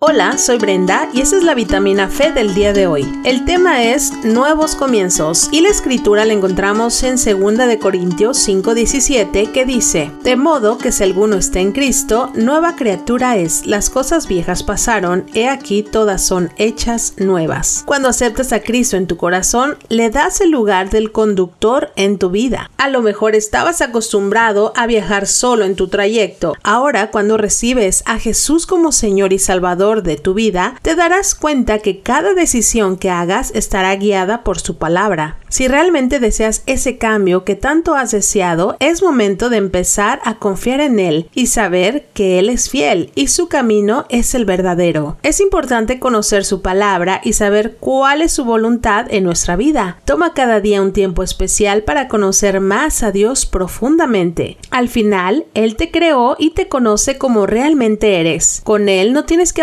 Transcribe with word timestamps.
Hola, 0.00 0.38
soy 0.38 0.58
Brenda 0.58 1.08
y 1.12 1.22
esta 1.22 1.38
es 1.38 1.42
la 1.42 1.56
vitamina 1.56 2.08
Fe 2.08 2.30
del 2.30 2.54
día 2.54 2.72
de 2.72 2.86
hoy. 2.86 3.04
El 3.24 3.44
tema 3.44 3.82
es 3.82 4.12
nuevos 4.22 4.76
comienzos 4.76 5.48
y 5.50 5.60
la 5.60 5.70
escritura 5.70 6.24
la 6.24 6.34
encontramos 6.34 7.02
en 7.02 7.16
2 7.16 7.66
de 7.66 7.80
Corintios 7.80 8.38
5:17 8.38 9.50
que 9.50 9.64
dice: 9.64 10.12
"De 10.22 10.36
modo 10.36 10.78
que 10.78 10.92
si 10.92 11.02
alguno 11.02 11.34
está 11.34 11.58
en 11.58 11.72
Cristo, 11.72 12.30
nueva 12.36 12.76
criatura 12.76 13.38
es. 13.38 13.66
Las 13.66 13.90
cosas 13.90 14.28
viejas 14.28 14.62
pasaron, 14.62 15.26
he 15.34 15.48
aquí 15.48 15.82
todas 15.82 16.24
son 16.24 16.52
hechas 16.58 17.14
nuevas." 17.16 17.82
Cuando 17.84 18.08
aceptas 18.08 18.52
a 18.52 18.60
Cristo 18.60 18.96
en 18.96 19.08
tu 19.08 19.16
corazón, 19.16 19.78
le 19.88 20.10
das 20.10 20.40
el 20.40 20.52
lugar 20.52 20.90
del 20.90 21.10
conductor 21.10 21.90
en 21.96 22.18
tu 22.18 22.30
vida. 22.30 22.70
A 22.76 22.88
lo 22.88 23.02
mejor 23.02 23.34
estabas 23.34 23.80
acostumbrado 23.80 24.72
a 24.76 24.86
viajar 24.86 25.26
solo 25.26 25.64
en 25.64 25.74
tu 25.74 25.88
trayecto. 25.88 26.54
Ahora, 26.62 27.10
cuando 27.10 27.36
recibes 27.36 28.04
a 28.06 28.20
Jesús 28.20 28.64
como 28.64 28.92
Señor 28.92 29.32
y 29.32 29.40
Salvador 29.40 29.87
de 29.96 30.16
tu 30.16 30.34
vida, 30.34 30.74
te 30.82 30.94
darás 30.94 31.34
cuenta 31.34 31.78
que 31.78 32.00
cada 32.00 32.34
decisión 32.34 32.96
que 32.96 33.10
hagas 33.10 33.50
estará 33.54 33.94
guiada 33.96 34.44
por 34.44 34.58
su 34.58 34.76
palabra. 34.76 35.38
Si 35.48 35.66
realmente 35.66 36.20
deseas 36.20 36.62
ese 36.66 36.98
cambio 36.98 37.44
que 37.44 37.54
tanto 37.54 37.94
has 37.94 38.10
deseado, 38.10 38.76
es 38.80 39.02
momento 39.02 39.48
de 39.48 39.56
empezar 39.56 40.20
a 40.24 40.38
confiar 40.38 40.80
en 40.80 41.00
Él 41.00 41.30
y 41.34 41.46
saber 41.46 42.06
que 42.12 42.38
Él 42.38 42.50
es 42.50 42.68
fiel 42.68 43.10
y 43.14 43.28
su 43.28 43.48
camino 43.48 44.04
es 44.10 44.34
el 44.34 44.44
verdadero. 44.44 45.16
Es 45.22 45.40
importante 45.40 45.98
conocer 45.98 46.44
su 46.44 46.60
palabra 46.60 47.22
y 47.24 47.32
saber 47.32 47.76
cuál 47.80 48.20
es 48.20 48.32
su 48.32 48.44
voluntad 48.44 49.06
en 49.08 49.24
nuestra 49.24 49.56
vida. 49.56 49.98
Toma 50.04 50.34
cada 50.34 50.60
día 50.60 50.82
un 50.82 50.92
tiempo 50.92 51.22
especial 51.22 51.82
para 51.82 52.08
conocer 52.08 52.60
más 52.60 53.02
a 53.02 53.10
Dios 53.10 53.46
profundamente. 53.46 54.58
Al 54.70 54.88
final, 54.88 55.46
Él 55.54 55.76
te 55.76 55.90
creó 55.90 56.36
y 56.38 56.50
te 56.50 56.68
conoce 56.68 57.16
como 57.16 57.46
realmente 57.46 58.20
eres. 58.20 58.60
Con 58.64 58.90
Él 58.90 59.14
no 59.14 59.24
tienes 59.24 59.54
que 59.54 59.62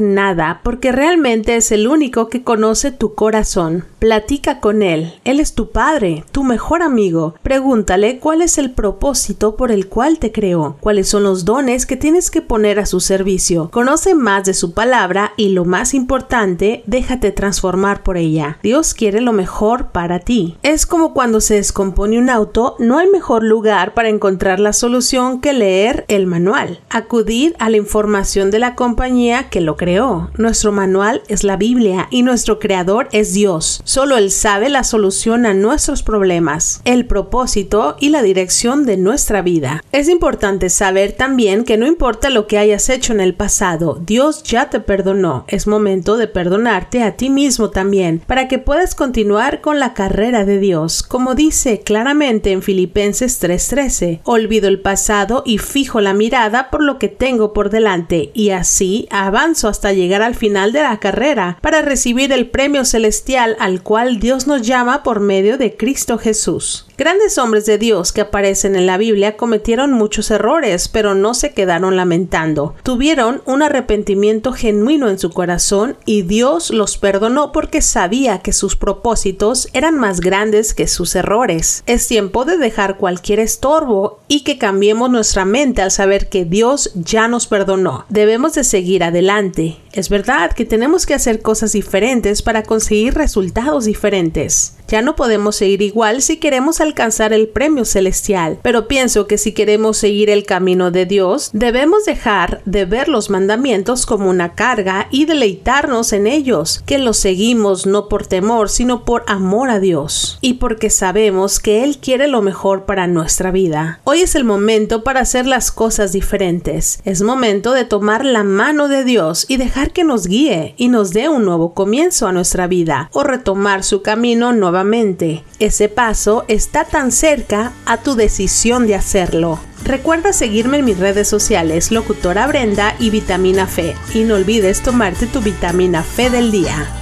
nada 0.00 0.60
porque 0.62 0.92
realmente 0.92 1.56
es 1.56 1.72
el 1.72 1.88
único 1.88 2.28
que 2.28 2.42
conoce 2.42 2.92
tu 2.92 3.14
corazón. 3.14 3.84
Platica 3.98 4.60
con 4.60 4.82
Él 4.82 4.92
él. 5.24 5.40
es 5.40 5.54
tu 5.54 5.70
Padre, 5.70 6.24
tu 6.32 6.44
mejor 6.44 6.82
amigo. 6.82 7.34
Pregúntale 7.42 8.18
cuál 8.18 8.42
es 8.42 8.58
el 8.58 8.70
propósito 8.72 9.56
por 9.56 9.72
el 9.72 9.88
cual 9.88 10.18
te 10.18 10.30
creó, 10.30 10.76
cuáles 10.80 11.08
son 11.08 11.24
los 11.24 11.44
dones 11.44 11.86
que 11.86 11.96
tienes 11.96 12.30
que 12.30 12.42
poner 12.42 12.78
a 12.78 12.86
su 12.86 13.00
servicio. 13.00 13.70
Conoce 13.70 14.14
más 14.14 14.44
de 14.44 14.54
su 14.54 14.72
palabra 14.72 15.32
y 15.36 15.48
lo 15.48 15.64
más 15.64 15.94
importante, 15.94 16.82
déjate 16.86 17.32
transformar 17.32 18.02
por 18.02 18.16
ella. 18.16 18.58
Dios 18.62 18.94
quiere 18.94 19.20
lo 19.20 19.32
mejor 19.32 19.88
para 19.88 20.20
ti. 20.20 20.56
Es 20.62 20.86
como 20.86 21.12
cuando 21.12 21.40
se 21.40 21.54
descompone 21.54 22.18
un 22.18 22.30
auto, 22.30 22.76
no 22.78 22.98
hay 22.98 23.08
mejor 23.08 23.42
lugar 23.42 23.94
para 23.94 24.08
encontrar 24.08 24.60
la 24.60 24.72
solución 24.72 25.40
que 25.40 25.52
leer 25.52 26.04
el 26.08 26.26
manual. 26.26 26.80
Acudir 26.90 27.56
a 27.58 27.70
la 27.70 27.78
información 27.78 28.50
de 28.50 28.58
la 28.58 28.74
compañía 28.74 29.41
que 29.44 29.60
lo 29.60 29.76
creó. 29.76 30.30
Nuestro 30.36 30.72
manual 30.72 31.22
es 31.28 31.44
la 31.44 31.56
Biblia 31.56 32.08
y 32.10 32.22
nuestro 32.22 32.58
creador 32.58 33.08
es 33.12 33.34
Dios. 33.34 33.80
Solo 33.84 34.16
Él 34.16 34.30
sabe 34.30 34.68
la 34.68 34.84
solución 34.84 35.46
a 35.46 35.54
nuestros 35.54 36.02
problemas, 36.02 36.80
el 36.84 37.06
propósito 37.06 37.96
y 38.00 38.10
la 38.10 38.22
dirección 38.22 38.84
de 38.86 38.96
nuestra 38.96 39.42
vida. 39.42 39.82
Es 39.92 40.08
importante 40.08 40.70
saber 40.70 41.12
también 41.12 41.64
que 41.64 41.76
no 41.76 41.86
importa 41.86 42.30
lo 42.30 42.46
que 42.46 42.58
hayas 42.58 42.88
hecho 42.88 43.12
en 43.12 43.20
el 43.20 43.34
pasado, 43.34 44.00
Dios 44.04 44.42
ya 44.42 44.70
te 44.70 44.80
perdonó. 44.80 45.44
Es 45.48 45.66
momento 45.66 46.16
de 46.16 46.28
perdonarte 46.28 47.02
a 47.02 47.16
ti 47.16 47.30
mismo 47.30 47.70
también, 47.70 48.22
para 48.26 48.48
que 48.48 48.58
puedas 48.58 48.94
continuar 48.94 49.60
con 49.60 49.80
la 49.80 49.94
carrera 49.94 50.44
de 50.44 50.58
Dios, 50.58 51.02
como 51.02 51.34
dice 51.34 51.80
claramente 51.80 52.52
en 52.52 52.62
Filipenses 52.62 53.38
3:13. 53.40 54.20
Olvido 54.24 54.68
el 54.68 54.80
pasado 54.80 55.42
y 55.44 55.58
fijo 55.58 56.00
la 56.00 56.14
mirada 56.14 56.70
por 56.70 56.82
lo 56.82 56.98
que 56.98 57.08
tengo 57.08 57.52
por 57.52 57.70
delante, 57.70 58.30
y 58.34 58.50
así 58.50 59.06
avanzo 59.32 59.68
hasta 59.68 59.94
llegar 59.94 60.20
al 60.20 60.34
final 60.34 60.72
de 60.72 60.82
la 60.82 61.00
carrera, 61.00 61.56
para 61.62 61.80
recibir 61.80 62.32
el 62.32 62.50
premio 62.50 62.84
celestial 62.84 63.56
al 63.58 63.82
cual 63.82 64.20
Dios 64.20 64.46
nos 64.46 64.60
llama 64.60 65.02
por 65.02 65.20
medio 65.20 65.56
de 65.56 65.74
Cristo 65.74 66.18
Jesús. 66.18 66.86
Grandes 66.98 67.38
hombres 67.38 67.64
de 67.64 67.78
Dios 67.78 68.12
que 68.12 68.20
aparecen 68.20 68.76
en 68.76 68.86
la 68.86 68.98
Biblia 68.98 69.38
cometieron 69.38 69.92
muchos 69.92 70.30
errores, 70.30 70.88
pero 70.88 71.14
no 71.14 71.32
se 71.32 71.52
quedaron 71.52 71.96
lamentando. 71.96 72.74
Tuvieron 72.82 73.40
un 73.46 73.62
arrepentimiento 73.62 74.52
genuino 74.52 75.08
en 75.08 75.18
su 75.18 75.30
corazón 75.30 75.96
y 76.04 76.22
Dios 76.22 76.70
los 76.70 76.98
perdonó 76.98 77.50
porque 77.52 77.80
sabía 77.80 78.40
que 78.40 78.52
sus 78.52 78.76
propósitos 78.76 79.68
eran 79.72 79.98
más 79.98 80.20
grandes 80.20 80.74
que 80.74 80.86
sus 80.86 81.16
errores. 81.16 81.82
Es 81.86 82.06
tiempo 82.06 82.44
de 82.44 82.58
dejar 82.58 82.98
cualquier 82.98 83.40
estorbo 83.40 84.20
y 84.28 84.44
que 84.44 84.58
cambiemos 84.58 85.10
nuestra 85.10 85.46
mente 85.46 85.80
al 85.80 85.90
saber 85.90 86.28
que 86.28 86.44
Dios 86.44 86.92
ya 86.94 87.26
nos 87.28 87.46
perdonó. 87.46 88.04
Debemos 88.10 88.54
de 88.54 88.64
seguir 88.64 89.02
adelante 89.02 89.21
adelante. 89.22 89.81
Es 89.92 90.08
verdad 90.08 90.52
que 90.52 90.64
tenemos 90.64 91.04
que 91.04 91.14
hacer 91.14 91.42
cosas 91.42 91.72
diferentes 91.72 92.42
para 92.42 92.62
conseguir 92.62 93.14
resultados 93.14 93.84
diferentes. 93.84 94.76
Ya 94.88 95.00
no 95.00 95.16
podemos 95.16 95.56
seguir 95.56 95.80
igual 95.80 96.20
si 96.20 96.36
queremos 96.36 96.80
alcanzar 96.80 97.32
el 97.32 97.48
premio 97.48 97.86
celestial, 97.86 98.58
pero 98.62 98.88
pienso 98.88 99.26
que 99.26 99.38
si 99.38 99.52
queremos 99.52 99.96
seguir 99.96 100.28
el 100.28 100.44
camino 100.44 100.90
de 100.90 101.06
Dios, 101.06 101.50
debemos 101.54 102.04
dejar 102.04 102.60
de 102.66 102.84
ver 102.84 103.08
los 103.08 103.30
mandamientos 103.30 104.04
como 104.04 104.28
una 104.28 104.54
carga 104.54 105.08
y 105.10 105.24
deleitarnos 105.24 106.12
en 106.12 106.26
ellos, 106.26 106.82
que 106.84 106.98
los 106.98 107.16
seguimos 107.16 107.86
no 107.86 108.08
por 108.08 108.26
temor, 108.26 108.68
sino 108.68 109.04
por 109.04 109.24
amor 109.26 109.70
a 109.70 109.78
Dios 109.78 110.38
y 110.42 110.54
porque 110.54 110.90
sabemos 110.90 111.58
que 111.58 111.84
Él 111.84 111.98
quiere 111.98 112.28
lo 112.28 112.42
mejor 112.42 112.84
para 112.84 113.06
nuestra 113.06 113.50
vida. 113.50 114.00
Hoy 114.04 114.20
es 114.20 114.34
el 114.34 114.44
momento 114.44 115.04
para 115.04 115.20
hacer 115.20 115.46
las 115.46 115.72
cosas 115.72 116.12
diferentes. 116.12 117.00
Es 117.04 117.22
momento 117.22 117.72
de 117.72 117.84
tomar 117.84 118.24
la 118.24 118.42
mano 118.42 118.88
de 118.88 119.04
Dios 119.04 119.46
y 119.48 119.56
que 119.90 120.04
nos 120.04 120.26
guíe 120.26 120.74
y 120.76 120.88
nos 120.88 121.12
dé 121.12 121.28
un 121.28 121.44
nuevo 121.44 121.74
comienzo 121.74 122.26
a 122.26 122.32
nuestra 122.32 122.66
vida 122.66 123.10
o 123.12 123.24
retomar 123.24 123.82
su 123.84 124.02
camino 124.02 124.52
nuevamente 124.52 125.42
ese 125.62 125.88
paso 125.88 126.44
está 126.48 126.84
tan 126.84 127.12
cerca 127.12 127.72
a 127.86 127.98
tu 127.98 128.14
decisión 128.16 128.86
de 128.86 128.96
hacerlo. 128.96 129.60
Recuerda 129.84 130.32
seguirme 130.32 130.78
en 130.78 130.84
mis 130.84 130.98
redes 130.98 131.28
sociales, 131.28 131.92
Locutora 131.92 132.46
Brenda 132.46 132.94
y 132.98 133.10
Vitamina 133.10 133.66
Fe. 133.66 133.94
Y 134.14 134.24
no 134.24 134.34
olvides 134.34 134.82
tomarte 134.82 135.26
tu 135.26 135.40
vitamina 135.40 136.02
Fe 136.02 136.30
del 136.30 136.50
día. 136.50 137.01